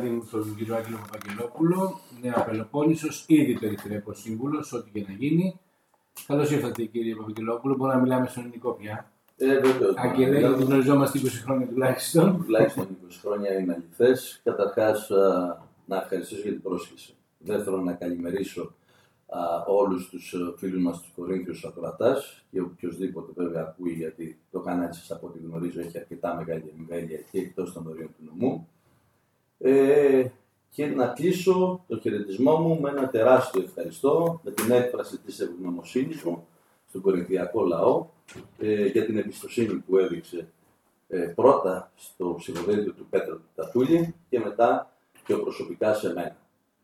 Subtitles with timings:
[0.00, 5.60] Δήμου, τον κύριο Άγγελο Παπαγγελόπουλο, Νέα Πελοπόννησος, ήδη περιφερειακό σύμβουλος, ό,τι και να γίνει.
[6.26, 7.76] Καλώς ήρθατε, κύριε Παπαγγελόπουλο.
[7.76, 9.10] Μπορούμε να μιλάμε στον ελληνικό πια.
[9.36, 9.94] Ε, βεβαίως.
[9.96, 12.42] Αγγελέ, γιατί γνωριζόμαστε 20 χρόνια τουλάχιστον.
[12.44, 14.40] Τουλάχιστον 20 χρόνια είναι αληθές.
[14.44, 15.10] Καταρχάς,
[15.86, 17.14] να ευχαριστήσω για την πρόσκληση.
[17.38, 18.74] Δεύτερον, να καλημερίσω
[19.66, 25.10] όλους τους φίλους μας τους Κορίνθιους ακροατάς και οποιοδήποτε βέβαια ακούει, γιατί το κανάλι σας
[25.10, 28.68] από ό,τι γνωρίζω έχει αρκετά μεγάλη εμβέλεια και εκτός των ορίων του νομού.
[29.62, 30.30] Ε,
[30.70, 36.22] και να κλείσω το χαιρετισμό μου με ένα τεράστιο ευχαριστώ, με την έκφραση της ευγνωμοσύνης
[36.22, 36.46] μου
[36.88, 38.06] στον Κορινθιακό λαό
[38.58, 40.48] ε, για την εμπιστοσύνη που έδειξε
[41.08, 44.92] ε, πρώτα στο ψηφοδέλτιο του Πέτρου του Τατούλη και μετά
[45.24, 46.36] πιο προσωπικά σε μένα.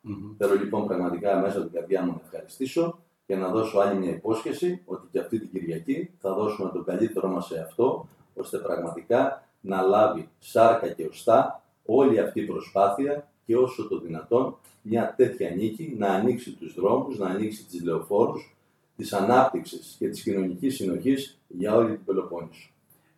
[0.08, 0.34] Mm-hmm.
[0.38, 4.10] Θέλω λοιπόν πραγματικά μέσα από την καρδιά μου να ευχαριστήσω και να δώσω άλλη μια
[4.10, 9.48] υπόσχεση ότι και αυτή την Κυριακή θα δώσουμε τον καλύτερό μας σε αυτό, ώστε πραγματικά
[9.60, 15.50] να λάβει σάρκα και οστά όλη αυτή η προσπάθεια και όσο το δυνατόν μια τέτοια
[15.50, 18.56] νίκη να ανοίξει τους δρόμους, να ανοίξει τις λεωφόρους
[18.96, 22.70] της ανάπτυξης και της κοινωνικής συνοχής για όλη την Πελοπόννησο.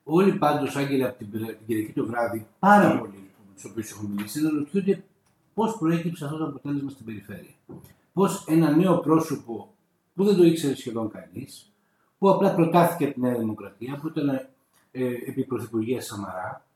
[0.05, 3.13] Όλοι πάντως, Άγγελε, από την, την Κυριακή το βράδυ, πάρα πολλοί
[3.47, 5.05] με τους οποίους έχω μιλήσει, αναρωτιούνται
[5.55, 7.55] πώς προέκυψε αυτό το αποτέλεσμα στην περιφέρεια.
[8.13, 9.75] Πώς ένα νέο πρόσωπο
[10.15, 11.73] που δεν το ήξερε σχεδόν κανείς,
[12.19, 14.29] που απλά προτάθηκε από τη Νέα Δημοκρατία, που ήταν
[14.91, 16.67] ε, επί Πρωθυπουργίας Σαμαρά,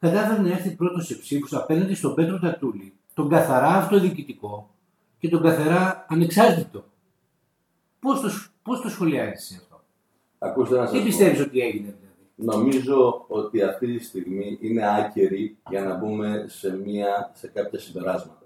[0.00, 4.70] κατάφερε να έρθει πρώτος σε ψήφους απέναντι στον Πέτρο Τατούλη, τον καθαρά αυτοδιοικητικό
[5.18, 6.84] και τον καθαρά ανεξάρτητο.
[8.00, 8.30] Πώς το,
[8.62, 9.82] πώς το σχολιάζεις αυτό,
[10.38, 15.80] Ακούστε να Τι πιστεύεις ότι έγινε, δηλαδή; Νομίζω ότι αυτή τη στιγμή είναι άκερη για
[15.80, 18.40] να μπούμε σε, μια, σε κάποια συμπεράσματα.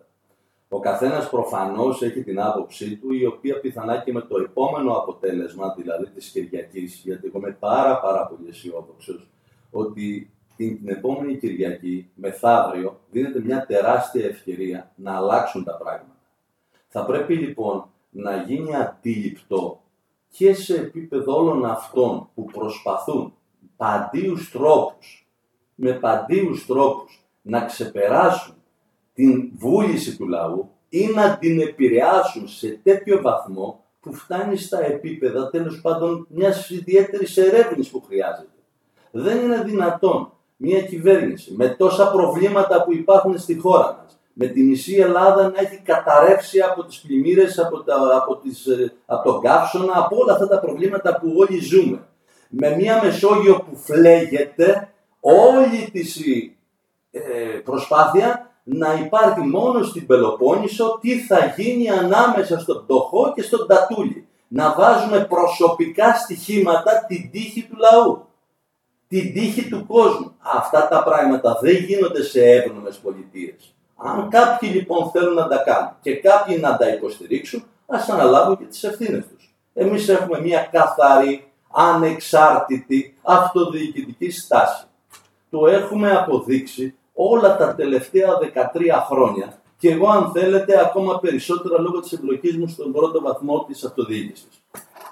[0.68, 5.74] Ο καθένας προφανώς έχει την άποψή του, η οποία πιθανά και με το επόμενο αποτέλεσμα,
[5.78, 9.28] δηλαδή της Κυριακής, γιατί εγώ είμαι πάρα, πάρα πολύ αισιόδοξος,
[9.70, 16.18] ότι την, την επόμενη Κυριακή, μεθαύριο, δίνεται μια τεράστια ευκαιρία να αλλάξουν τα πράγματα.
[16.88, 19.80] Θα πρέπει λοιπόν να γίνει αντίληπτο
[20.28, 23.34] και σε επίπεδο όλων αυτών που προσπαθούν
[23.76, 25.28] παντίους τρόπους,
[25.74, 28.54] με παντίους τρόπους να ξεπεράσουν
[29.14, 35.50] την βούληση του λαού ή να την επηρεάσουν σε τέτοιο βαθμό που φτάνει στα επίπεδα
[35.50, 38.48] τέλος πάντων μιας ιδιαίτερης ερεύνης που χρειάζεται.
[39.10, 44.62] Δεν είναι δυνατόν μια κυβέρνηση με τόσα προβλήματα που υπάρχουν στη χώρα μας, με τη
[44.62, 49.40] μισή Ελλάδα να έχει καταρρεύσει από τις πλημμύρες, από, τα, από, τις, ε, από τον
[49.40, 52.06] καύσωνα, από όλα αυτά τα προβλήματα που όλοι ζούμε.
[52.48, 54.88] Με μια Μεσόγειο που φλέγεται,
[55.20, 56.02] όλη τη
[57.10, 57.20] ε,
[57.64, 64.28] προσπάθεια να υπάρχει μόνο στην Πελοπόννησο τι θα γίνει ανάμεσα στον Τοχό και στον Τατούλη.
[64.48, 68.26] Να βάζουμε προσωπικά στοιχήματα την τύχη του λαού
[69.08, 70.34] την τύχη του κόσμου.
[70.38, 73.74] Αυτά τα πράγματα δεν γίνονται σε εύνομες πολιτείες.
[73.96, 78.64] Αν κάποιοι λοιπόν θέλουν να τα κάνουν και κάποιοι να τα υποστηρίξουν, ας αναλάβουν και
[78.64, 79.54] τις ευθύνες τους.
[79.74, 84.84] Εμείς έχουμε μια καθαρή, ανεξάρτητη, αυτοδιοικητική στάση.
[85.50, 92.00] Το έχουμε αποδείξει όλα τα τελευταία 13 χρόνια και εγώ αν θέλετε ακόμα περισσότερα λόγω
[92.00, 94.62] της εμπλοκής μου στον πρώτο βαθμό της αυτοδιοίκησης.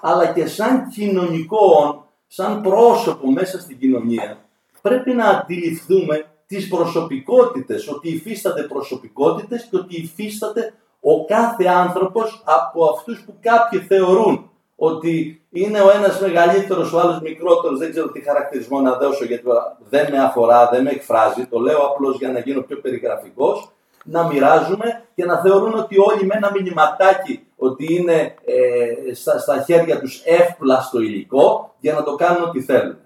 [0.01, 1.97] Αλλά και σαν κοινωνικό
[2.35, 4.37] σαν πρόσωπο μέσα στην κοινωνία,
[4.81, 12.85] πρέπει να αντιληφθούμε τις προσωπικότητες, ότι υφίσταται προσωπικότητες και ότι υφίσταται ο κάθε άνθρωπος από
[12.85, 18.21] αυτούς που κάποιοι θεωρούν ότι είναι ο ένας μεγαλύτερος, ο άλλος μικρότερος, δεν ξέρω τι
[18.21, 19.43] χαρακτηρισμό να δώσω γιατί
[19.89, 23.71] δεν με αφορά, δεν με εκφράζει, το λέω απλώς για να γίνω πιο περιγραφικός,
[24.03, 29.61] να μοιράζουμε και να θεωρούν ότι όλοι με ένα μηνυματάκι ότι είναι ε, στα, στα
[29.61, 32.97] χέρια τους εύπλαστο υλικό για να το κάνουν ό,τι θέλουν.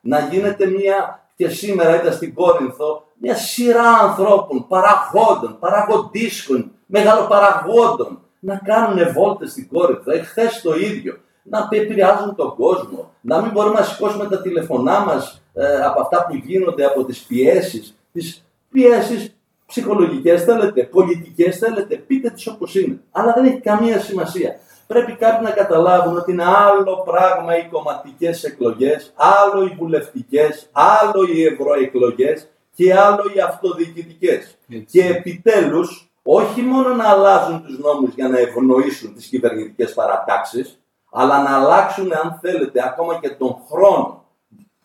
[0.00, 8.56] Να γίνεται μια, και σήμερα ήταν στην Κόρινθο, μια σειρά ανθρώπων, παραγόντων, παραγοντίσκων, μεγαλοπαραγόντων, να
[8.64, 13.84] κάνουν βόλτες στην Κόρινθο, εχθές το ίδιο, να επηρεάζουν τον κόσμο, να μην μπορούμε να
[13.84, 19.35] σηκώσουμε τα τηλεφωνά μας ε, από αυτά που γίνονται, από τις πιέσεις, τις πιέσεις
[19.66, 23.00] ψυχολογικές θέλετε, πολιτικές θέλετε, πείτε τις όπως είναι.
[23.10, 24.56] Αλλά δεν έχει καμία σημασία.
[24.86, 31.22] Πρέπει κάποιοι να καταλάβουν ότι είναι άλλο πράγμα οι κομματικές εκλογές, άλλο οι βουλευτικές, άλλο
[31.34, 34.56] οι ευρωεκλογές και άλλο οι αυτοδιοικητικές.
[34.90, 40.80] Και επιτέλους, όχι μόνο να αλλάζουν τους νόμους για να ευνοήσουν τις κυβερνητικές παρατάξεις,
[41.10, 44.24] αλλά να αλλάξουν, αν θέλετε, ακόμα και τον χρόνο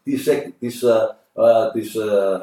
[0.04, 0.30] της,
[0.60, 2.42] της, ε, ε, της, ε,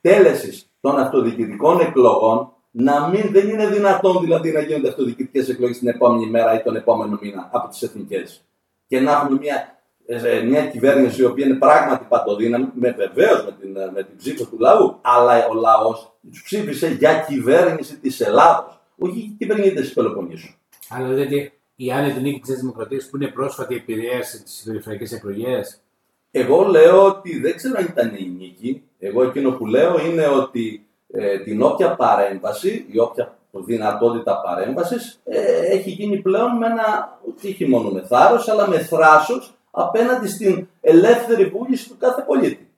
[0.00, 5.88] τέλεσης των αυτοδιοικητικών εκλογών να μην, δεν είναι δυνατόν δηλαδή να γίνονται αυτοδιοικητικές εκλογές την
[5.88, 8.44] επόμενη μέρα ή τον επόμενο μήνα από τις εθνικές.
[8.86, 9.78] Και να έχουμε μια
[10.10, 14.44] ε, μια κυβέρνηση η οποία είναι πράγματι παντοδύναμη, με βεβαίως με την, με την ψήφο
[14.44, 19.92] του λαού, αλλά ο λαός τους ψήφισε για κυβέρνηση της Ελλάδος, όχι για κυβερνήτη της
[19.92, 20.54] Πελοποννήσου.
[20.88, 25.80] Αλλά δηλαδή η άνετη νίκη τη Δημοκρατία που είναι πρόσφατη επηρέασε τι περιφερειακές εκλογές.
[26.30, 28.82] Εγώ λέω ότι δεν ξέρω αν ήταν η νίκη.
[28.98, 35.60] Εγώ εκείνο που λέω είναι ότι ε, την όποια παρέμβαση, η όποια δυνατότητα παρέμβασης ε,
[35.66, 41.44] έχει γίνει πλέον με ένα, όχι μόνο με θάρρος, αλλά με θράσος απέναντι στην ελεύθερη
[41.44, 42.68] βούληση του κάθε πολίτη.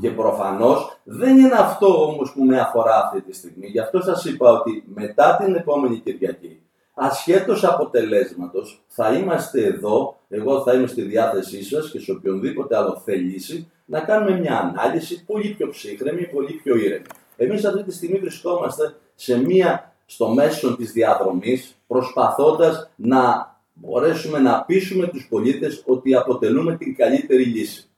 [0.00, 3.66] Και προφανώς δεν είναι αυτό όμως που με αφορά αυτή τη στιγμή.
[3.66, 6.62] Γι' αυτό σας είπα ότι μετά την επόμενη Κυριακή,
[6.94, 13.02] ασχέτως αποτελέσματος, θα είμαστε εδώ, εγώ θα είμαι στη διάθεσή σας και σε οποιονδήποτε άλλο
[13.04, 17.04] θελήσει, να κάνουμε μια ανάλυση πολύ πιο ψύχρεμη, πολύ πιο ήρεμη.
[17.36, 24.62] Εμείς αυτή τη στιγμή βρισκόμαστε σε μια, στο μέσο της διαδρομής, προσπαθώντας να μπορέσουμε να
[24.62, 27.88] πείσουμε τους πολίτες ότι αποτελούμε την καλύτερη λύση.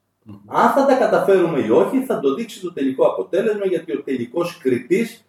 [0.47, 4.59] Αν θα τα καταφέρουμε ή όχι, θα το δείξει το τελικό αποτέλεσμα, γιατί ο τελικός
[4.59, 5.25] κριτής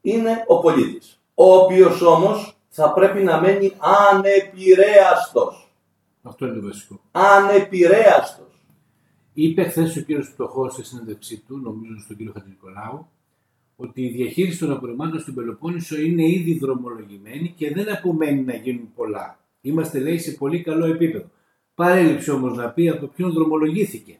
[0.00, 1.20] είναι ο πολίτης.
[1.34, 3.72] Ο οποίος όμως θα πρέπει να μένει
[4.12, 5.72] ανεπηρέαστος.
[6.22, 7.00] Αυτό είναι το βασικό.
[7.10, 8.66] Ανεπηρέαστος.
[9.32, 13.06] Είπε χθες ο κύριος Πτωχός σε συνέντευξή του, νομίζω στον κύριο Χατζηνικολάου,
[13.76, 18.88] ότι η διαχείριση των απορριμμάτων στην Πελοπόννησο είναι ήδη δρομολογημένη και δεν απομένει να γίνουν
[18.94, 19.38] πολλά.
[19.60, 21.30] Είμαστε, λέει, σε πολύ καλό επίπεδο.
[21.74, 24.18] Παρέλειψε όμως να πει από ποιον δρομολογήθηκε.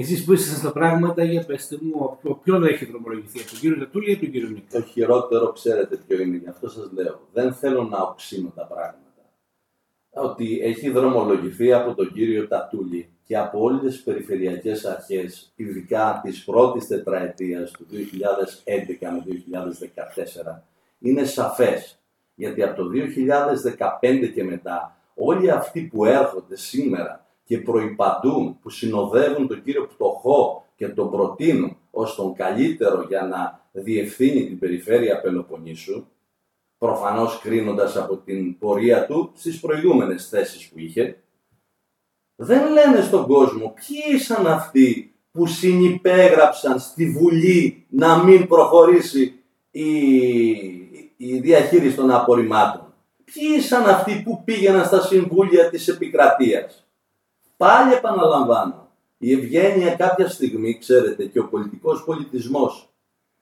[0.00, 3.76] Εσείς που είσαστε στα πράγματα, για πετε μου, από ποιον έχει δρομολογηθεί, από τον κύριο
[3.78, 7.20] Ζατούλη ή από τον κύριο Νίκο; Το χειρότερο ξέρετε ποιο είναι, γι' αυτό σας λέω.
[7.32, 9.22] Δεν θέλω να οξύνω τα πράγματα.
[10.10, 16.44] Ότι έχει δρομολογηθεί από τον κύριο Τατούλη και από όλες τις περιφερειακές αρχές, ειδικά της
[16.44, 20.64] πρώτης τετραετίας του 2011 με 2014,
[20.98, 21.98] είναι σαφές.
[22.34, 29.48] Γιατί από το 2015 και μετά, όλοι αυτοί που έρχονται σήμερα και προϋπαντούν, που συνοδεύουν
[29.48, 36.06] τον κύριο Πτωχό και τον προτείνουν ως τον καλύτερο για να διευθύνει την περιφέρεια Πελοποννήσου,
[36.78, 41.22] προφανώς κρίνοντας από την πορεία του στις προηγούμενες θέσεις που είχε,
[42.36, 49.34] δεν λένε στον κόσμο ποιοι ήσαν αυτοί που συνυπέγραψαν στη Βουλή να μην προχωρήσει
[49.70, 49.90] η,
[51.16, 52.94] η διαχείριση των απορριμμάτων.
[53.24, 56.84] Ποιοι ήσαν αυτοί που πήγαιναν στα συμβούλια της επικρατείας.
[57.60, 62.88] Πάλι επαναλαμβάνω, η ευγένεια κάποια στιγμή, ξέρετε, και ο πολιτικός πολιτισμός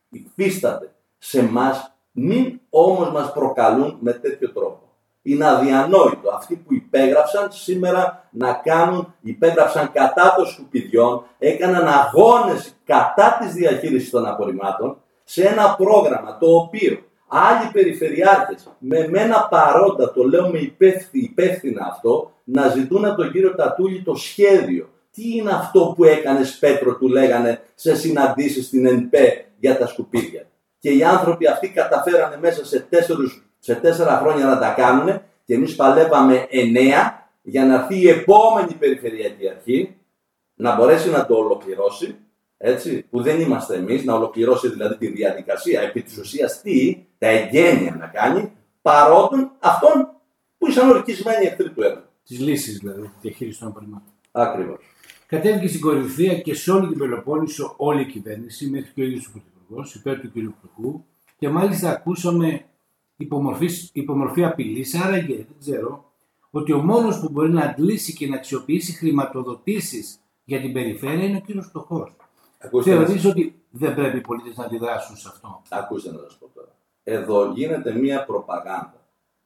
[0.08, 4.80] υφίσταται σε εμά, μην όμως μας προκαλούν με τέτοιο τρόπο.
[5.22, 13.38] Είναι αδιανόητο αυτοί που υπέγραψαν σήμερα να κάνουν, υπέγραψαν κατά των σκουπιδιών, έκαναν αγώνες κατά
[13.40, 20.22] της διαχείρισης των απορριμμάτων σε ένα πρόγραμμα το οποίο άλλοι περιφερειάρχες με μένα παρόντα, το
[20.25, 20.72] λέω με
[21.12, 24.88] υπεύθυνα αυτό, να ζητούν από τον κύριο Τατούλη το σχέδιο.
[25.10, 30.46] Τι είναι αυτό που έκανες Πέτρο, του λέγανε σε συναντήσεις στην ΕΝΠΕ για τα σκουπίδια.
[30.78, 35.54] Και οι άνθρωποι αυτοί καταφέρανε μέσα σε, τέσσερους, σε τέσσερα χρόνια να τα κάνουν και
[35.54, 39.96] εμείς παλεύαμε εννέα για να έρθει η επόμενη περιφερειακή αρχή
[40.54, 42.16] να μπορέσει να το ολοκληρώσει,
[42.58, 47.26] έτσι, που δεν είμαστε εμείς, να ολοκληρώσει δηλαδή τη διαδικασία, επί της ουσίας τι, τα
[47.26, 48.52] εγγένεια να κάνει,
[48.82, 50.08] παρότι αυτών
[50.58, 54.12] που ήσαν ορκισμένοι εχθροί του έργου τις λύσεις δηλαδή, τη διαχείριση των απορριμμάτων.
[54.32, 54.78] Ακριβώς.
[55.26, 59.26] Κατέβηκε στην κορυφαία και σε όλη την Πελοπόννησο όλη η κυβέρνηση, μέχρι και ο ίδιος
[59.26, 60.32] ο Πρωθυπουργός, υπέρ του κ.
[60.32, 61.04] Πτωχού,
[61.38, 62.64] και μάλιστα ακούσαμε
[63.16, 66.12] υπομορφής, υπομορφή απειλή, άραγε δεν ξέρω,
[66.50, 71.42] ότι ο μόνος που μπορεί να αντλήσει και να αξιοποιήσει χρηματοδοτήσεις για την περιφέρεια είναι
[71.73, 71.87] ο κ.
[72.58, 72.82] Πτωχό.
[72.82, 75.62] Θεωρείς ότι δεν πρέπει οι πολίτες να αντιδράσουν σε αυτό.
[75.68, 76.76] Ακούστε να σας πω τώρα.
[77.02, 78.98] Εδώ γίνεται μία προπαγάνδα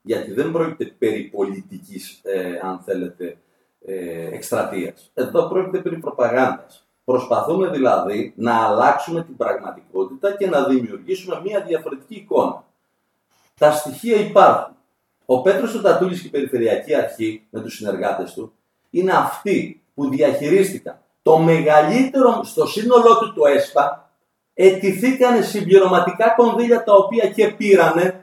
[0.02, 3.37] γιατί δεν πρόκειται περί πολιτικής, ε, αν θέλετε,
[3.85, 5.11] ε, εκστρατείας.
[5.14, 6.87] Εδώ πρόκειται περί προπαγάνδας.
[7.04, 12.64] Προσπαθούμε δηλαδή να αλλάξουμε την πραγματικότητα και να δημιουργήσουμε μια διαφορετική εικόνα.
[13.59, 14.76] Τα στοιχεία υπάρχουν.
[15.26, 18.52] Ο Πέτρος Τατούλης και η Περιφερειακή Αρχή με τους συνεργάτες του
[18.90, 24.12] είναι αυτοί που διαχειρίστηκαν το μεγαλύτερο στο σύνολό του το ΕΣΠΑ,
[24.55, 28.23] ετηθήκανε συμπληρωματικά κονδύλια τα οποία και πήρανε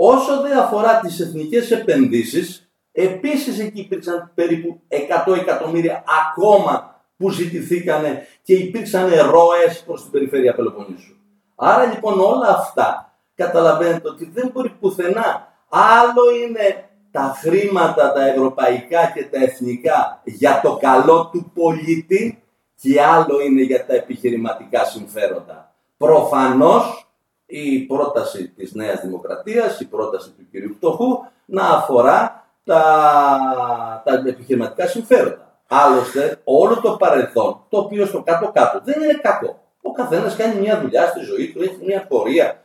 [0.00, 4.80] Όσο δεν αφορά τις εθνικές επενδύσεις, επίσης εκεί υπήρξαν περίπου
[5.26, 11.16] 100 εκατομμύρια ακόμα που ζητηθήκανε και υπήρξαν ροές προς την περιφέρεια Πελοποννήσου.
[11.54, 15.52] Άρα λοιπόν όλα αυτά καταλαβαίνετε ότι δεν μπορεί πουθενά.
[15.68, 22.42] Άλλο είναι τα χρήματα τα ευρωπαϊκά και τα εθνικά για το καλό του πολίτη
[22.80, 25.74] και άλλο είναι για τα επιχειρηματικά συμφέροντα.
[25.96, 27.08] Προφανώς
[27.46, 30.76] η πρόταση της Νέας Δημοκρατίας, η πρόταση του κ.
[30.76, 32.82] Πτωχού να αφορά τα,
[34.04, 35.60] τα επιχειρηματικά συμφέροντα.
[35.68, 39.60] Άλλωστε, όλο το παρελθόν, το οποίο στο κάτω-κάτω δεν είναι κακό.
[39.82, 42.62] Ο καθένας κάνει μια δουλειά στη ζωή του, έχει μια πορεία.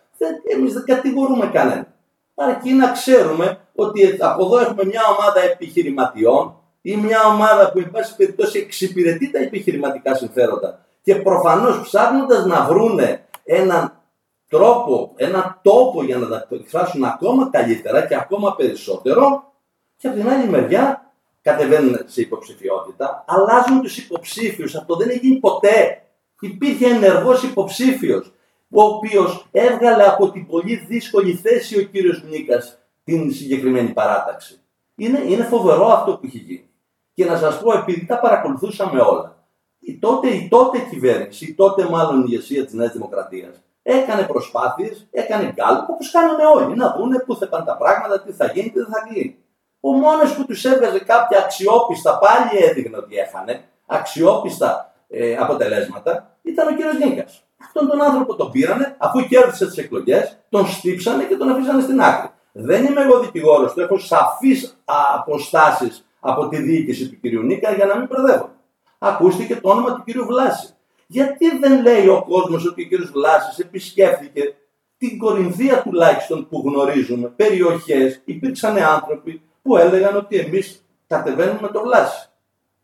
[0.54, 1.93] Εμείς δεν κατηγορούμε κανέναν.
[2.36, 7.92] Αρκεί να ξέρουμε ότι από εδώ έχουμε μια ομάδα επιχειρηματιών ή μια ομάδα που, εν
[7.92, 14.02] πάση περιπτώσει, εξυπηρετεί τα επιχειρηματικά συμφέροντα και προφανώς ψάχνοντας να βρούνε έναν
[14.50, 19.54] τρόπο, έναν τόπο για να τα εκφράσουν ακόμα καλύτερα και ακόμα περισσότερο
[19.98, 21.12] και από την άλλη μεριά
[21.42, 24.76] κατεβαίνουν σε υποψηφιότητα, αλλάζουν τους υποψήφιους.
[24.76, 26.04] Αυτό δεν έχει γίνει ποτέ.
[26.40, 28.34] Υπήρχε ενεργός υποψήφιος,
[28.74, 34.60] ο οποίος έβγαλε από την πολύ δύσκολη θέση ο κύριος Νίκας την συγκεκριμένη παράταξη.
[34.96, 36.70] Είναι, είναι φοβερό αυτό που έχει γίνει.
[37.14, 39.36] Και να σας πω, επειδή τα παρακολουθούσαμε όλα,
[39.80, 45.08] η τότε, η τότε κυβέρνηση, η τότε μάλλον η ηγεσία της Νέας Δημοκρατίας, έκανε προσπάθειες,
[45.12, 48.70] έκανε γκάλπ, όπως κάνουμε όλοι, να δούνε πού θα πάνε τα πράγματα, τι θα γίνει,
[48.70, 49.38] τι δεν θα γίνει.
[49.80, 56.68] Ο μόνος που τους έβγαζε κάποια αξιόπιστα, πάλι έδειχνε ότι έχανε, αξιόπιστα ε, αποτελέσματα, ήταν
[56.68, 57.44] ο κύριος Νίκας.
[57.66, 62.02] Αυτόν τον άνθρωπο τον πήρανε, αφού κέρδισε τις εκλογές, τον στύψανε και τον αφήσανε στην
[62.02, 62.30] άκρη.
[62.52, 64.78] Δεν είμαι εγώ δικηγόρος του, έχω σαφείς
[65.16, 68.50] αποστάσεις από τη διοίκηση του κυρίου Νίκα για να μην μπερδεύω.
[68.98, 70.74] Ακούστηκε το όνομα του κυρίου Βλάση.
[71.08, 74.56] Γιατί δεν λέει ο κόσμος ότι ο κύριος Βλάσης επισκέφθηκε
[74.98, 81.82] την Κορινθία τουλάχιστον που γνωρίζουμε, περιοχές, υπήρξαν άνθρωποι που έλεγαν ότι εμείς κατεβαίνουμε με το
[81.82, 82.30] Βλάση.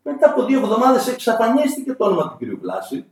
[0.02, 3.04] Μετά από δύο εβδομάδες εξαφανίστηκε το όνομα του κυρίου Βλάση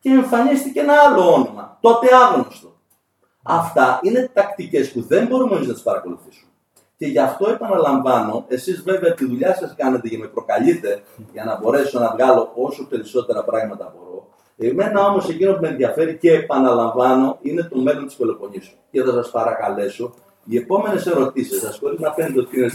[0.00, 2.72] και εμφανίστηκε ένα άλλο όνομα, τότε άγνωστο.
[3.42, 6.50] Αυτά είναι τακτικές που δεν μπορούμε εμείς να τις παρακολουθήσουμε.
[6.96, 11.02] Και γι' αυτό επαναλαμβάνω, εσείς βέβαια τη δουλειά σας κάνετε και με προκαλείτε
[11.32, 14.28] για να μπορέσω να βγάλω όσο περισσότερα πράγματα μπορώ.
[14.56, 18.76] Εμένα όμως εκείνο που με ενδιαφέρει και επαναλαμβάνω είναι το μέλλον της Πελοποννήσου.
[18.90, 20.14] Και θα σας παρακαλέσω
[20.44, 22.70] οι επόμενες ερωτήσεις σας, χωρίς να φαίνεται ότι είναι,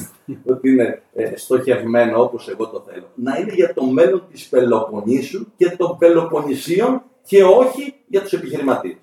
[0.45, 5.45] ότι είναι ε, στοχευμένο όπως εγώ το θέλω, να είναι για το μέλλον της Πελοποννήσου
[5.57, 8.97] και των Πελοποννησίων και όχι για τους επιχειρηματίες.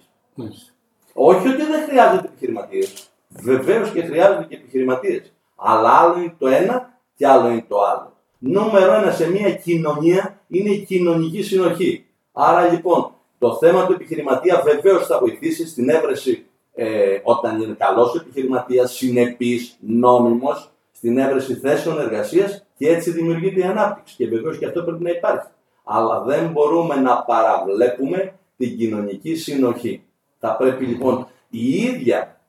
[1.13, 3.11] Όχι ότι δεν χρειάζονται επιχειρηματίες.
[3.29, 5.33] Βεβαίως και χρειάζονται και επιχειρηματίες.
[5.57, 8.13] Αλλά άλλο είναι το ένα και άλλο είναι το άλλο.
[8.39, 12.07] Νούμερο ένα σε μια κοινωνία είναι η κοινωνική συνοχή.
[12.33, 18.15] Άρα λοιπόν το θέμα του επιχειρηματία βεβαίως θα βοηθήσει στην έβρεση ε, όταν είναι καλός
[18.15, 24.17] επιχειρηματίας, συνεπής, νόμιμος, στην έβρεση θέσεων εργασίας και έτσι δημιουργείται η ανάπτυξη.
[24.17, 25.47] Και βεβαίως και αυτό πρέπει να υπάρχει.
[25.93, 30.05] Αλλά δεν μπορούμε να παραβλέπουμε την κοινωνική συνοχή.
[30.39, 32.41] Θα πρέπει λοιπόν η ίδια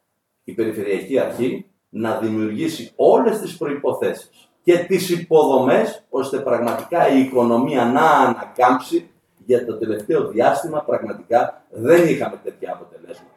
[0.44, 4.30] η Περιφερειακή Αρχή να δημιουργήσει όλες τις προϋποθέσεις
[4.64, 9.10] και τις υποδομές ώστε πραγματικά η οικονομία να ανακάμψει
[9.46, 13.32] για το τελευταίο διάστημα πραγματικά δεν είχαμε τέτοια αποτελέσματα.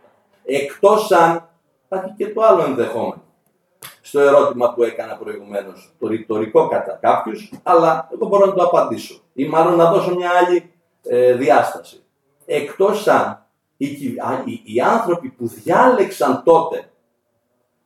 [0.44, 1.48] Εκτός αν
[1.84, 3.23] υπάρχει και το άλλο ενδεχόμενο
[4.06, 9.20] στο ερώτημα που έκανα προηγουμένως, το ρητορικό κατά κάποιους, αλλά εγώ μπορώ να το απαντήσω
[9.32, 12.04] ή μάλλον να δώσω μια άλλη ε, διάσταση.
[12.46, 13.46] Εκτός αν
[13.76, 16.90] οι, οι, οι άνθρωποι που διάλεξαν τότε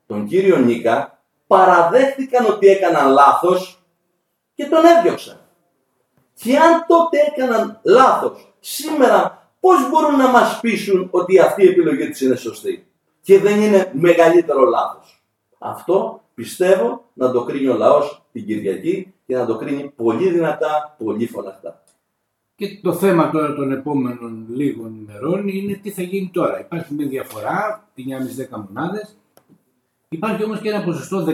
[0.07, 3.83] τον κύριο Νίκα παραδέχτηκαν ότι έκαναν λάθος
[4.55, 5.41] και τον έδιωξαν.
[6.35, 12.09] Και αν τότε έκαναν λάθος, σήμερα πώς μπορούν να μας πείσουν ότι αυτή η επιλογή
[12.09, 12.87] της είναι σωστή;
[13.21, 15.18] Και δεν είναι μεγαλύτερο λάθος.
[15.59, 20.95] Αυτό πιστεύω να το κρίνει ο λαός την Κυριακή και να το κρίνει πολύ δυνατά,
[20.99, 21.83] πολύ φωναχτά.
[22.55, 26.61] Και το θέμα τώρα των επόμενων λίγων ημερών είναι τι θα γίνει τώρα.
[26.61, 29.17] Υπάρχει μια διαφορά, 9,5-10 μονάδες.
[30.09, 31.31] Υπάρχει όμως και ένα ποσοστό 17,5%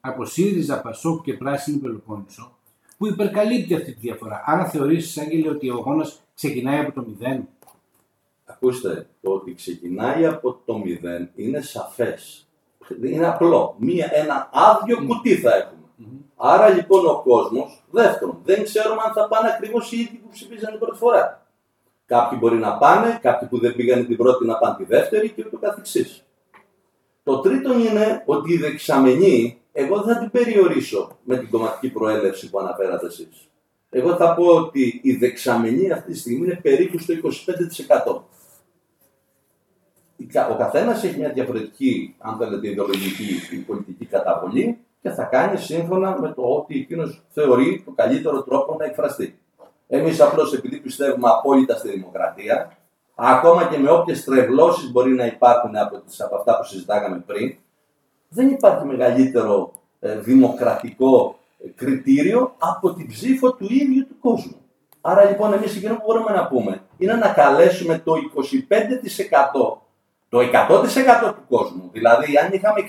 [0.00, 2.52] από ΣΥΡΙΖΑ, ΠΑΣΟΚ και Πράσινη Πελοπόννησο
[3.00, 4.42] που υπερκαλύπτει αυτή τη διαφορά.
[4.46, 7.40] Άρα θεωρείς, Άγγελε, ότι ο αγώνας ξεκινάει από το 0.
[8.44, 12.49] Ακούστε, το ότι ξεκινάει από το 0 είναι σαφές.
[13.02, 13.74] Είναι απλό.
[13.78, 15.80] Μία, ένα άδειο κουτί θα έχουμε.
[16.36, 20.70] Άρα λοιπόν ο κόσμος, δεύτερον, δεν ξέρουμε αν θα πάνε ακριβώς οι ίδιοι που ψηφίζαν
[20.70, 21.46] την πρώτη φορά.
[22.06, 25.44] Κάποιοι μπορεί να πάνε, κάποιοι που δεν πήγαν την πρώτη να πάνε τη δεύτερη και
[25.46, 26.24] ούτω καθεξής.
[27.22, 32.50] Το τρίτο είναι ότι η δεξαμενή, εγώ δεν θα την περιορίσω με την κομματική προέλευση
[32.50, 33.50] που αναφέρατε εσείς.
[33.90, 38.22] Εγώ θα πω ότι η δεξαμενή αυτή τη στιγμή είναι περίπου στο 25%.
[40.50, 46.32] Ο καθένας έχει μια διαφορετική, αν θέλετε, ιδεολογική πολιτική καταβολή και θα κάνει σύμφωνα με
[46.32, 49.38] το ότι εκείνος θεωρεί το καλύτερο τρόπο να εκφραστεί.
[49.88, 52.76] Εμείς απλώς επειδή πιστεύουμε απόλυτα στη δημοκρατία,
[53.14, 57.54] ακόμα και με όποιες τρευλώσεις μπορεί να υπάρχουν από, τις, από αυτά που συζητάγαμε πριν,
[58.28, 64.56] δεν υπάρχει μεγαλύτερο ε, δημοκρατικό ε, κριτήριο από την ψήφο του ίδιου του κόσμου.
[65.00, 68.12] Άρα λοιπόν εμείς εκείνο που μπορούμε να πούμε είναι να καλέσουμε το
[69.74, 69.78] 25%
[70.30, 71.90] το 100% του κόσμου.
[71.92, 72.80] Δηλαδή αν είχαμε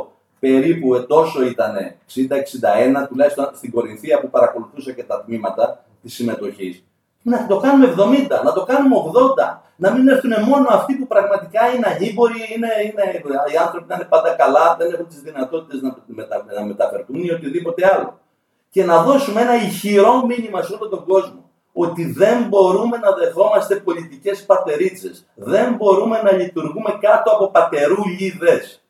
[0.00, 0.06] 60%
[0.40, 1.74] περίπου τόσο ήταν
[3.04, 6.84] 60-61, τουλάχιστον στην Κορινθία που παρακολουθούσα και τα τμήματα της συμμετοχής.
[7.22, 8.96] Να το κάνουμε 70, να το κάνουμε
[9.38, 13.22] 80, να μην έρθουν μόνο αυτοί που πραγματικά είναι αγίμποροι, είναι, είναι,
[13.52, 17.30] οι άνθρωποι να είναι πάντα καλά, δεν έχουν τις δυνατότητες να, μετα, να μεταφερθούν ή
[17.30, 18.20] οτιδήποτε άλλο.
[18.70, 21.45] Και να δώσουμε ένα ηχηρό μήνυμα σε όλο τον κόσμο
[21.78, 25.26] ότι δεν μπορούμε να δεχόμαστε πολιτικές πατερίτσες.
[25.34, 28.82] Δεν μπορούμε να λειτουργούμε κάτω από πατερούλιδες.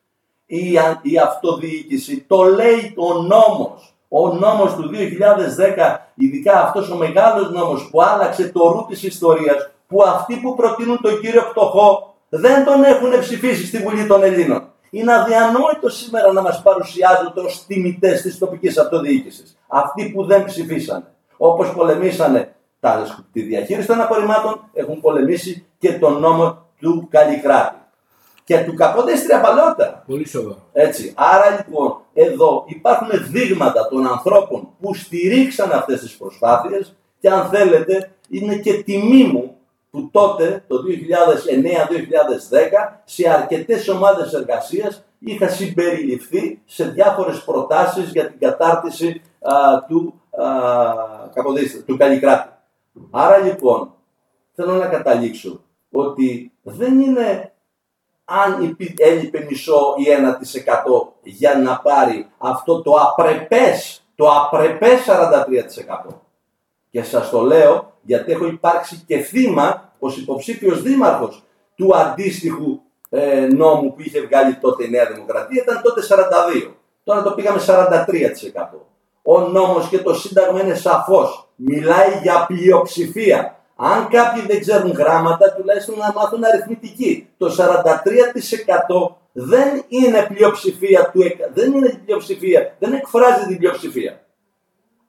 [0.47, 3.95] Η, η αυτοδιοίκηση το λέει ο νόμος.
[4.09, 9.71] Ο νόμος του 2010, ειδικά αυτός ο μεγάλος νόμος που άλλαξε το ρου της ιστορίας,
[9.87, 14.69] που αυτοί που προτείνουν τον κύριο Πτωχό δεν τον έχουν ψηφίσει στη Βουλή των Ελλήνων.
[14.91, 19.59] Είναι αδιανόητο σήμερα να μας παρουσιάζονται ως τιμητές της τοπικής αυτοδιοίκησης.
[19.67, 21.05] Αυτοί που δεν ψηφίσανε.
[21.37, 22.56] Όπως πολεμήσανε τα,
[23.33, 27.77] τη διαχείριση των απορριμμάτων, έχουν πολεμήσει και τον νόμο του Καλλικράτη.
[28.45, 30.05] Και του Καποδέστρια παλαιότερα.
[30.07, 30.59] Πολύ σοβαρό.
[30.73, 31.13] Έτσι.
[31.17, 38.11] Άρα λοιπόν εδώ υπάρχουν δείγματα των ανθρώπων που στηρίξαν αυτές τις προσπάθειες και αν θέλετε
[38.29, 39.57] είναι και τιμή μου
[39.91, 40.83] που τότε το 2009-2010
[43.05, 49.23] σε αρκετές ομάδες εργασίας είχα συμπεριληφθεί σε διάφορες προτάσεις για την κατάρτιση
[49.89, 52.49] του, α, του Καλλικράτη.
[53.11, 53.95] Άρα λοιπόν
[54.55, 55.61] θέλω να καταλήξω
[55.93, 57.53] ότι δεν είναι
[58.25, 60.05] αν έλειπε μισό ή
[60.93, 65.01] 1% για να πάρει αυτό το απρεπές, το απρεπές
[66.09, 66.15] 43%.
[66.91, 71.43] Και σας το λέω γιατί έχω υπάρξει και θύμα ως υποψήφιος δήμαρχος
[71.75, 76.01] του αντίστοιχου ε, νόμου που είχε βγάλει τότε η Νέα Δημοκρατία, ήταν τότε
[76.67, 76.73] 42.
[77.05, 78.07] Τώρα το πήγαμε 43%.
[79.29, 81.49] Ο νόμος και το Σύνταγμα είναι σαφώς.
[81.55, 83.61] Μιλάει για πλειοψηφία.
[83.77, 87.29] Αν κάποιοι δεν ξέρουν γράμματα, τουλάχιστον να μάθουν αριθμητική.
[87.39, 91.21] Το 43% δεν είναι πλειοψηφία του
[91.53, 94.21] δεν είναι πλειοψηφία, δεν εκφράζει την πλειοψηφία.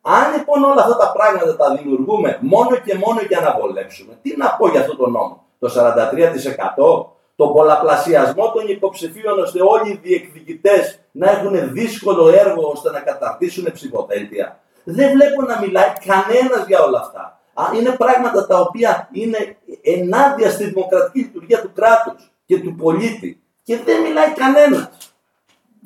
[0.01, 4.38] Αν λοιπόν όλα αυτά τα πράγματα τα δημιουργούμε μόνο και μόνο για να βολέψουμε, τι
[4.38, 10.00] να πω για αυτό το νόμο; Το 43% τον πολλαπλασιασμό των υποψηφίων ώστε όλοι οι
[10.03, 14.59] διεκδικητές να έχουν δύσκολο έργο ώστε να καταρτήσουν ψηφοδέλτια.
[14.83, 17.38] Δεν βλέπω να μιλάει κανένας για όλα αυτά
[17.75, 23.77] είναι πράγματα τα οποία είναι ενάντια στη δημοκρατική λειτουργία του κράτους και του πολίτη και
[23.85, 24.90] δεν μιλάει κανένας.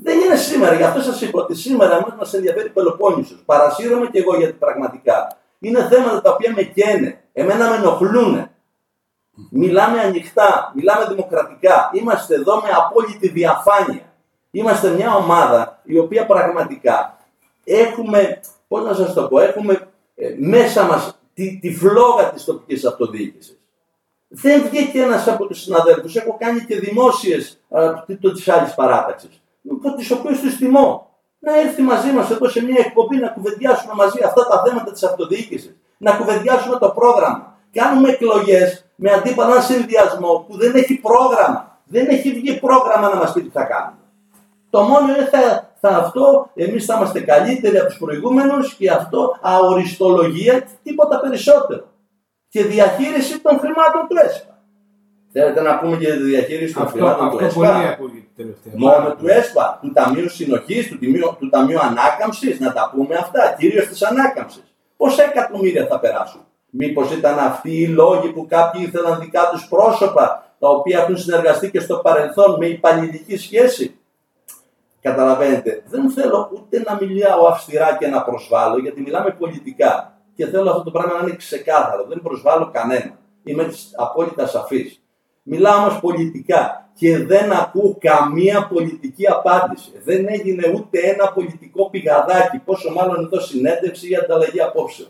[0.04, 3.44] Δεν είναι σήμερα, γι' αυτό σας είπα ότι σήμερα εμάς μας ενδιαφέρει Πελοπόννησος.
[3.46, 8.50] Παρασύρωμαι και εγώ γιατί πραγματικά είναι θέματα τα οποία με καίνε, εμένα με ενοχλούν.
[9.50, 11.90] Μιλάμε ανοιχτά, μιλάμε δημοκρατικά.
[11.94, 14.14] Είμαστε εδώ με απόλυτη διαφάνεια.
[14.52, 17.18] Είμαστε μια ομάδα η οποία πραγματικά
[17.64, 22.86] έχουμε, πώς να σας το πω, έχουμε ε, μέσα μας τη, τη φλόγα της τοπικής
[22.86, 23.60] αυτοδιοίκησης.
[24.28, 26.16] Δεν βγήκε ένας από τους συναδέλφους.
[26.16, 27.60] Έχω κάνει και δημόσιες
[28.18, 29.42] τη άλλης παράταξης.
[29.72, 31.10] Από τις οποίες τους τιμώ.
[31.40, 35.04] Να έρθει μαζί μας εδώ σε μια εκπομπή να κουβεντιάσουμε μαζί αυτά τα θέματα της
[35.04, 35.76] αυτοδιοίκησης.
[35.98, 37.51] Να κουβεντιάσουμε το πρόγραμμα.
[37.72, 41.80] Κάνουμε εκλογές με αντίπαλο ένα συνδυασμό που δεν έχει πρόγραμμα.
[41.86, 44.02] Δεν έχει βγει πρόγραμμα να μας πει τι θα κάνουμε.
[44.70, 49.38] Το μόνο είναι θα, θα αυτό, εμείς θα είμαστε καλύτεροι από τους προηγούμενους και αυτό
[49.42, 51.84] αοριστολογία και τίποτα περισσότερο.
[52.50, 54.52] Και διαχείριση των χρημάτων του ΕΣΠΑ.
[55.32, 57.98] Θέλετε να πούμε για τη διαχείριση των χρημάτων του ΕΣΠΑ;
[58.76, 60.98] Μόνο του ΕΣΠΑ, του Ταμείου Συνοχής, του,
[61.40, 64.64] του Ταμείου Ανάκαμψης, να τα πούμε αυτά, κυρίως της Ανάκαμψης.
[64.98, 66.42] Πόσα εκατομμύρια θα περάσουν;
[66.74, 71.72] Μήπως ήταν αυτοί οι λόγοι που κάποιοι ήθελαν δικά τους πρόσωπα, τα οποία έχουν συνεργαστεί
[71.72, 73.96] και στο παρελθόν με υπαλληλική σχέση;
[75.02, 80.22] Καταλαβαίνετε, δεν θέλω ούτε να μιλάω αυστηρά και να προσβάλλω, γιατί μιλάμε πολιτικά.
[80.36, 82.06] Και θέλω αυτό το πράγμα να είναι ξεκάθαρο.
[82.08, 83.18] Δεν προσβάλλω κανένα.
[83.44, 85.02] Είμαι απόλυτα σαφής.
[85.44, 89.92] Μιλάω όμως πολιτικά και δεν ακούω καμία πολιτική απάντηση.
[90.04, 95.10] Δεν έγινε ούτε ένα πολιτικό πηγαδάκι, πόσο μάλλον εδώ συνέντευξη ή ανταλλαγή απόψεων.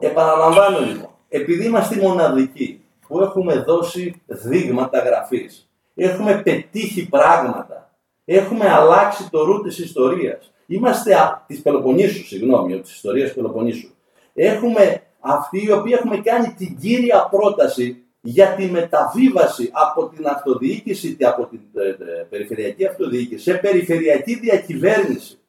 [0.00, 7.90] Επαναλαμβάνω λοιπόν, επειδή είμαστε μοναδικοί που έχουμε δώσει δείγματα γραφής, έχουμε πετύχει πράγματα,
[8.24, 10.52] έχουμε αλλάξει το ρου της ιστορίας.
[10.66, 13.88] Είμαστε της Πελοποννήσου, συγγνώμη, της ιστορίας Πελοποννήσου.
[14.34, 21.16] Έχουμε αυτοί οι οποίοι έχουμε κάνει την κύρια πρόταση για τη μεταβίβαση από την αυτοδιοίκηση,
[21.20, 25.39] από την ε, ε, περιφερειακή αυτοδιοίκηση σε περιφερειακή διακυβέρνηση.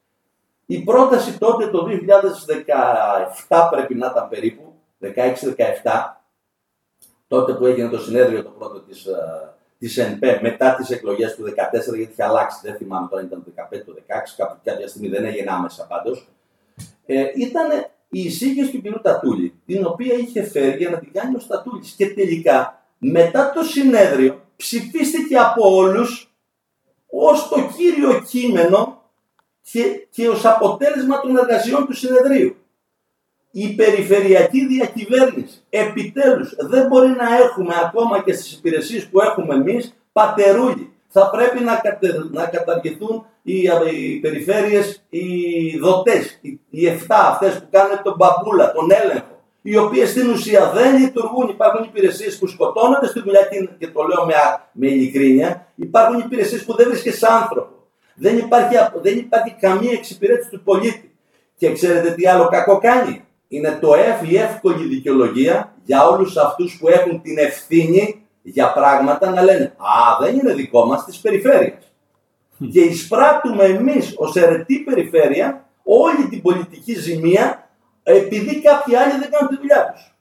[0.72, 1.86] Η πρόταση τότε το
[3.48, 5.06] 2017 πρέπει να ήταν περίπου, 16-17,
[7.28, 11.42] τότε που έγινε το συνέδριο το πρώτο της ε, της ΕΝΠΕ μετά τις εκλογές του
[11.42, 11.50] 2014,
[11.94, 13.94] γιατί είχε αλλάξει, δεν θυμάμαι τώρα ήταν το 2015 το
[14.38, 16.28] 2016, κάποια στιγμή δεν έγινε άμεσα πάντως.
[17.06, 17.70] Ε, ήταν
[18.08, 19.00] η εισήγηση του κ.
[19.00, 21.90] Τατούλη, την οποία είχε φέρει για να την κάνει ο Στατούλης.
[21.90, 26.34] Και τελικά, μετά το συνέδριο, ψηφίστηκε από όλους
[27.10, 29.01] ως το κύριο κείμενο
[29.70, 32.56] και, και ως αποτέλεσμα των εργασιών του συνεδρίου.
[33.50, 39.94] Η περιφερειακή διακυβέρνηση επιτέλους δεν μπορεί να έχουμε ακόμα και στις υπηρεσίες που έχουμε εμείς
[40.12, 40.92] πατερούλι.
[41.08, 41.80] Θα πρέπει να,
[42.30, 48.72] να καταργηθούν οι, οι περιφέρειες, οι δοτές, οι, οι 7 αυτές που κάνουν τον μπαμπούλα,
[48.72, 51.48] τον έλεγχο οι οποίες στην ουσία δεν λειτουργούν.
[51.48, 53.48] Υπάρχουν υπηρεσίες που σκοτώνονται στη δουλειά
[53.78, 54.34] και το λέω με,
[54.72, 55.66] με ειλικρίνεια.
[55.74, 57.81] Υπάρχουν υπηρεσίες που δεν βρίσκεσαι άνθρωπο.
[58.14, 61.14] Δεν υπάρχει, δεν υπάρχει καμία εξυπηρέτηση του πολίτη.
[61.56, 66.78] Και ξέρετε τι άλλο κακό κάνει; Είναι το F, η εύκολη δικαιολογία για όλους αυτούς
[66.80, 71.92] που έχουν την ευθύνη για πράγματα να λένε Α, δεν είναι δικό μας της περιφέρειας.
[72.72, 77.70] Και εισπράττουμε εμείς ως αιρετή περιφέρεια όλη την πολιτική ζημία
[78.02, 80.14] επειδή κάποιοι άλλοι δεν κάνουν τη δουλειά τους.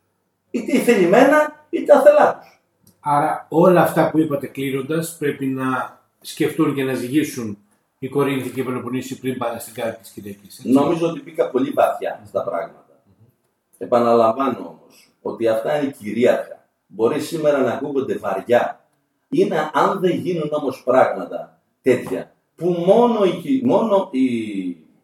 [0.52, 2.62] Είτε θελημένα είτε αθελά τους.
[3.00, 7.58] Άρα όλα αυτά που είπατε κλείνοντας πρέπει να σκεφτούν και να ζυγίσουν
[8.04, 10.62] οι Κορίνθοι και οι Πελοποννήσοι πριν πάνε στην κάρτα της Κυριακής.
[10.64, 12.86] Νομίζω ότι μπήκα πολύ βαθιά στα πράγματα.
[12.90, 13.28] Mm-hmm.
[13.78, 16.68] Επαναλαμβάνω όμως ότι αυτά είναι κυρίαρχα.
[16.88, 18.86] Μπορείς σήμερα να ακούγονται βαριά.
[19.30, 24.26] Είναι αν δεν γίνουν όμως πράγματα τέτοια που μόνο η, μόνο η,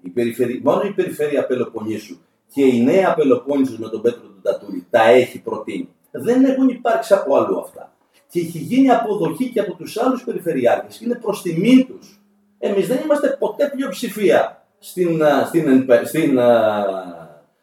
[0.02, 2.18] η, περιφερεια, μόνο η περιφέρεια Πελοποννήσου
[2.54, 5.90] και η νέα Πελοπόννησος με τον Πέτρο του Τατούλη τα έχει προτείνει.
[6.12, 7.96] Δεν έχουν υπάρξει από αλλού αυτά.
[8.30, 12.22] Και έχει γίνει αποδοχή και από τους άλλους περιφερειάρχες και είναι προς τιμή τους.
[12.60, 16.39] Εμείς δεν είμαστε ποτέ πλειοψηφία στην, στην, στην,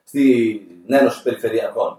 [0.05, 1.99] στην Ένωση Περιφερειακών.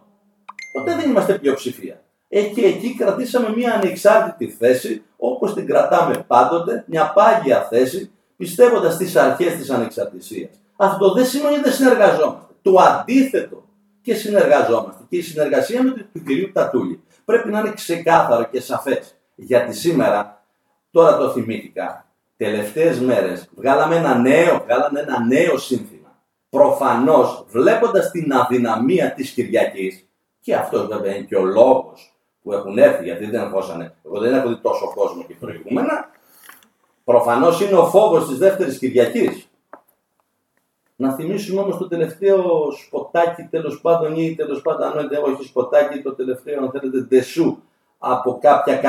[0.73, 2.01] Ποτέ δεν είμαστε πλειοψηφία.
[2.29, 8.93] Ε, και εκεί κρατήσαμε μια ανεξάρτητη θέση, όπως την κρατάμε πάντοτε, μια πάγια θέση, πιστεύοντας
[8.93, 10.49] στις αρχές της ανεξαρτησίας.
[10.75, 13.63] Αυτό δεν σημαίνει ότι δεν συνεργαζόμαστε το αντίθετο
[14.01, 15.03] και συνεργαζόμαστε.
[15.09, 19.15] Και η συνεργασία με του κυρίου Τατούλη πρέπει να είναι ξεκάθαρο και σαφές.
[19.35, 20.45] Γιατί σήμερα,
[20.91, 22.04] τώρα το θυμήθηκα,
[22.37, 26.23] τελευταίες μέρες βγάλαμε ένα νέο, βγάλαμε ένα νέο σύνθημα.
[26.49, 30.09] Προφανώς βλέποντας την αδυναμία της Κυριακής
[30.41, 33.95] και αυτός βέβαια είναι και ο λόγος που έχουν έρθει, γιατί δεν ερχόσανε.
[34.05, 36.09] Εγώ δεν έχω δει τόσο κόσμο και προηγούμενα.
[37.03, 39.49] Προφανώς είναι ο φόβος της δεύτερης Κυριακής.
[40.95, 46.01] Να θυμίσουμε όμως το τελευταίο σποτάκι τέλος πάντων ή τέλος πάντων αν δεν όχι σποτάκι
[46.01, 47.57] το τελευταίο αν θέλετε ντεσού
[48.07, 48.81] από κάποια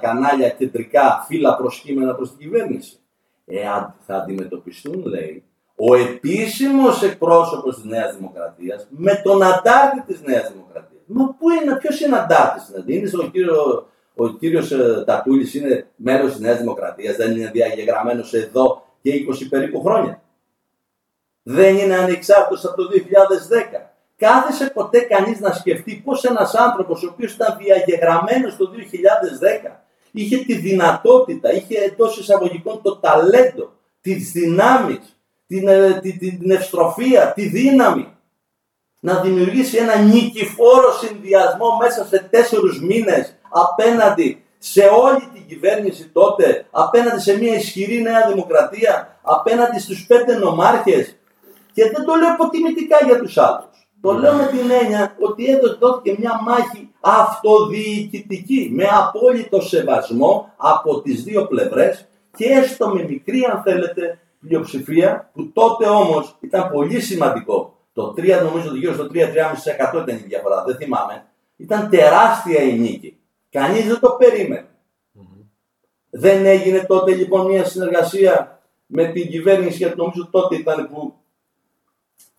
[0.00, 2.98] κανάλια κεντρικά φύλλα προσκύμενα προς την κυβέρνηση.
[3.46, 5.44] Εάν θα αντιμετωπιστούν λέει
[5.76, 11.02] ο επίσημος εκπρόσωπος της Νέας Δημοκρατίας με τον αντάρτη της Νέας Δημοκρατίας.
[11.06, 15.86] Μα πού είναι, ποιος είναι αντάρτης, δηλαδή είναι ο κύριο ο κύριος ε, Τατούλης είναι
[15.96, 20.22] μέρος της Νέας Δημοκρατίας, δεν είναι διαγεγραμμένος εδώ και 20 περίπου χρόνια
[21.44, 23.93] δεν είναι ανεξάρτητος από το 2010.
[24.24, 28.70] Κάθεσε ποτέ κανείς να σκεφτεί πώς ένας άνθρωπος ο οποίος ήταν διαγεγραμμένος το
[29.66, 36.50] 2010 είχε τη δυνατότητα, είχε εντός εισαγωγικών το ταλέντο, τις δυνάμεις, την, ε, την, την
[36.50, 38.16] ευστροφία, τη δύναμη
[39.00, 46.66] να δημιουργήσει ένα νικηφόρο συνδυασμό μέσα σε τέσσερους μήνες απέναντι σε όλη την κυβέρνηση τότε,
[46.70, 51.16] απέναντι σε μια ισχυρή νέα δημοκρατία, απέναντι στους πέντε νομάρχες,
[51.72, 53.83] και δεν το λέω αποτιμητικά για τους άλλους.
[54.04, 61.00] Το λέω με την έννοια ότι εδώ δόθηκε μια μάχη αυτοδιοικητική με απόλυτο σεβασμό από
[61.00, 67.00] τις δύο πλευρές και έστω με μικρή αν θέλετε πλειοψηφία που τότε όμως ήταν πολύ
[67.00, 67.78] σημαντικό.
[67.92, 71.24] Το 3 νομίζω ότι γύρω στο 3-3,5% ήταν η διαφορά, δεν θυμάμαι.
[71.56, 73.18] Ήταν τεράστια η νίκη.
[73.50, 74.66] Κανείς δεν το περιμενε
[76.10, 81.14] Δεν έγινε τότε λοιπόν μια συνεργασία με την κυβέρνηση γιατί νομίζω τότε ήταν που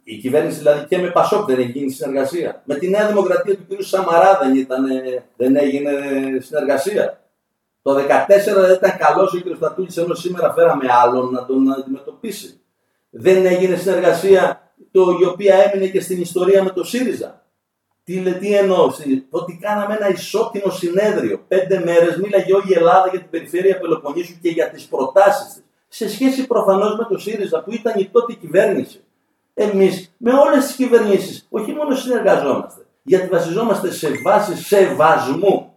[0.08, 2.62] η κυβέρνηση δηλαδή και με Πασόκ δεν έχει γίνει συνεργασία.
[2.66, 3.82] Με τη Νέα Δημοκρατία του κ.
[3.82, 4.86] Σαμαρά δεν, ήταν,
[5.36, 5.92] δεν έγινε
[6.40, 7.22] συνεργασία.
[7.82, 8.00] Το 2014
[8.56, 9.56] δεν ήταν καλός ο κ.
[9.56, 12.60] Στατούλη, ενώ σήμερα φέραμε άλλον να τον αντιμετωπίσει.
[13.10, 17.46] Δεν έγινε συνεργασία το, η οποία έμεινε και στην ιστορία με το ΣΥΡΙΖΑ.
[18.04, 18.92] Τι, τι εννοώ,
[19.30, 21.46] ότι κάναμε ένα ισότιμο συνέδριο.
[21.48, 25.64] Πέντε μέρες μίλαγε όλη η Ελλάδα για την περιφέρεια Πελοποννήσου και για τις προτάσεις της.
[25.88, 29.06] Σε σχέση προφανώς με το ΣΥΡΙΖΑ που ήταν η τότε κυβέρνηση.
[29.58, 35.74] Εμείς με όλες τις κυβερνήσεις όχι μόνο συνεργαζόμαστε, γιατί βασιζόμαστε σε βάση σεβασμού.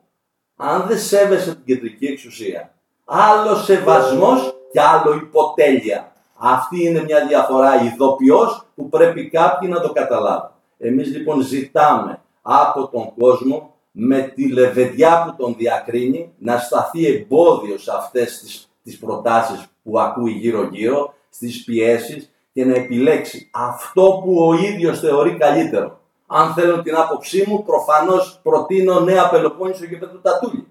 [0.57, 6.13] Αν δεν σέβεσαι την κεντρική εξουσία, άλλο σεβασμός και άλλο υποτέλεια.
[6.35, 10.51] Αυτή είναι μια διαφορά ειδοποιώς που πρέπει κάποιοι να το καταλάβουν.
[10.79, 17.79] Εμείς λοιπόν ζητάμε από τον κόσμο με τη λεβεδιά που τον διακρίνει να σταθεί εμπόδιο
[17.79, 24.21] σε αυτές τις, τις προτάσεις που ακούει γύρω γύρω, στις πιέσεις και να επιλέξει αυτό
[24.25, 26.01] που ο ίδιος θεωρεί καλύτερο.
[26.27, 30.67] Αν θέλω την άποψή μου, προφανώς προτείνω νέα Πελοπόννησο και Πέτρο Τατούλη.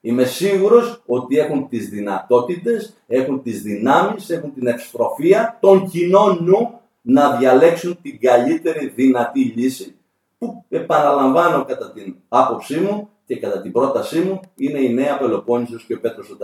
[0.00, 6.80] Είμαι σίγουρος ότι έχουν τις δυνατότητες, έχουν τις δυνάμεις, έχουν την ευστροφία των κοινών νου
[7.00, 9.96] να διαλέξουν την καλύτερη δυνατή λύση
[10.38, 15.84] που επαναλαμβάνω κατά την άποψή μου και κατά την πρότασή μου είναι η νέα Πελοπόννησος
[15.84, 16.36] και ο Πέτρος ο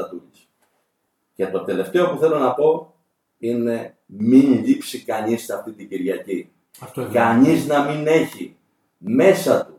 [1.35, 2.95] Και το τελευταίο που θέλω να πω
[3.41, 6.51] είναι μην λείψει κανείς αυτή την Κυριακή.
[6.81, 8.57] Αυτό κανείς να μην έχει
[8.99, 9.79] μέσα του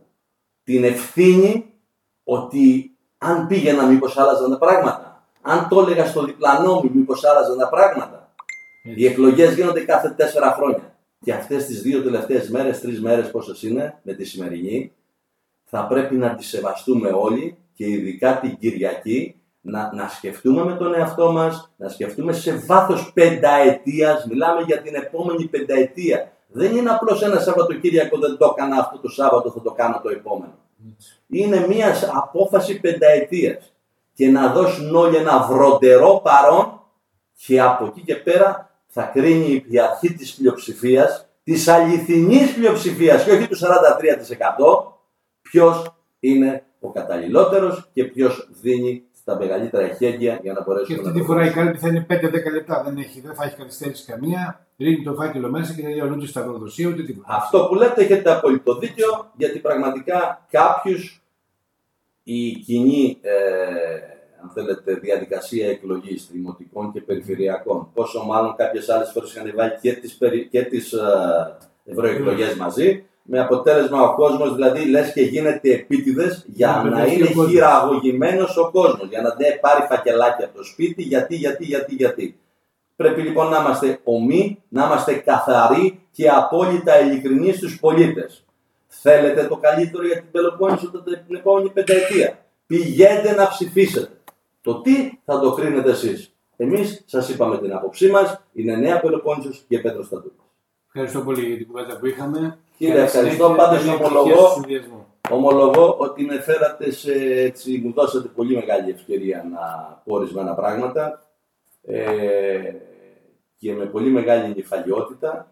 [0.64, 1.66] την ευθύνη
[2.24, 5.26] ότι αν πήγαινα μήπως άλλαζαν τα πράγματα.
[5.42, 8.34] Αν το έλεγα στο διπλανό μου μήπως άλλαζαν τα πράγματα.
[8.96, 10.96] Οι εκλογές γίνονται κάθε τέσσερα χρόνια.
[11.24, 14.94] Και αυτές τις δύο τελευταίες μέρες, τρεις μέρες πόσες είναι με τη σημερινή,
[15.64, 20.96] θα πρέπει να τις σεβαστούμε όλοι και ειδικά την Κυριακή να, να σκεφτούμε με τον
[20.96, 26.32] εαυτό μας, να σκεφτούμε σε βάθος πενταετίας, μιλάμε για την επόμενη πενταετία.
[26.48, 30.10] Δεν είναι απλώς ένα Σαββατοκύριακο δεν το έκανα αυτό το Σάββατο, θα το κάνω το
[30.10, 30.54] επόμενο.
[31.28, 33.74] Είναι μια απόφαση πενταετίας
[34.14, 36.82] και να δώσουν όλοι ένα βροντερό παρόν
[37.46, 43.32] και από εκεί και πέρα θα κρίνει η αρχή της πλειοψηφίας, της αληθινής πλειοψηφίας και
[43.32, 43.62] όχι του 43%
[45.42, 51.04] ποιος είναι ο καταλληλότερος και ποιος δίνει στα μεγαλύτερα εχέγγυα για να μπορέσουμε να.
[51.04, 52.84] Και αυτή τη φορά η κάλπη θα είναι 5-10 λεπτά.
[52.86, 54.68] Δεν, έχει, δεν θα έχει καθυστέρηση καμία.
[54.78, 57.34] Ρίχνει το φάκελο μέσα και δεν λέει ούτε σταυροδοσία ούτε τίποτα.
[57.36, 61.24] Αυτό που λέτε έχετε απολύτω δίκιο γιατί πραγματικά κάποιους
[62.24, 63.32] η κοινή ε,
[64.44, 67.90] αν θέλετε, διαδικασία εκλογής δημοτικών και περιφερειακών.
[67.94, 70.18] Πόσο μάλλον κάποιες άλλες φορές είχαν βάλει και τις
[70.50, 76.88] και τις, ε, ευρωεκλογές μαζί με αποτέλεσμα ο κόσμος δηλαδή λες και γίνεται επίτηδες για
[76.90, 81.02] να, είναι χειραγωγημένος ο κόσμος, για να δεν πάρει φακελάκι από το σπίτι.
[81.02, 82.40] Γιατί, γιατί, γιατί, γιατί.
[82.96, 88.46] Πρέπει λοιπόν να είμαστε ομοί, να είμαστε καθαροί και απόλυτα ειλικρινεί στους πολίτες.
[88.88, 92.46] Θέλετε το καλύτερο για την Πελοπόννησο την επόμενη πενταετία.
[92.68, 94.10] Πηγαίνετε να ψηφίσετε.
[94.62, 96.34] Το τι θα το κρίνετε εσείς.
[96.56, 100.34] Εμείς σας είπαμε την άποψή μας, είναι Νέα Πελοπόννησος και Πέτρος Στατούρη.
[100.88, 102.58] Ευχαριστώ πολύ για την κουβέντα που είχαμε.
[102.82, 103.54] Κύριε, ευχαριστώ.
[103.58, 104.66] Πάντως ομολογώ,
[105.30, 109.60] ομολογώ ότι με φέρατε σε, έτσι, μου δώσατε πολύ μεγάλη ευκαιρία να
[110.06, 111.22] πω ορισμένα πράγματα
[111.82, 112.74] ε,
[113.58, 115.52] και με πολύ μεγάλη νυφαλιότητα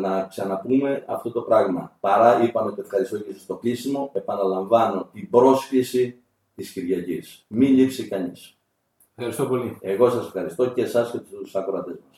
[0.00, 1.96] να ξαναπούμε αυτό το πράγμα.
[2.00, 6.22] Παρά είπαμε ότι ευχαριστώ και στο κλείσιμο, επαναλαμβάνω την πρόσκληση
[6.54, 7.44] της Κυριακής.
[7.48, 8.56] Μην λείψει κανείς.
[9.14, 9.78] Ευχαριστώ πολύ.
[9.80, 12.11] Εγώ σας ευχαριστώ και εσάς και τους ακροατές μας.